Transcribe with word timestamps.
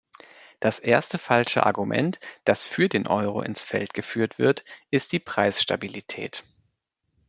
Das 0.59 0.79
erste 0.79 1.19
falsche 1.19 1.63
Argument, 1.63 2.19
das 2.43 2.65
für 2.65 2.89
den 2.89 3.05
Euro 3.05 3.43
ins 3.43 3.61
Feld 3.61 3.93
geführt 3.93 4.39
wird, 4.39 4.63
ist 4.89 5.11
die 5.11 5.19
Preisstabilität. 5.19 6.43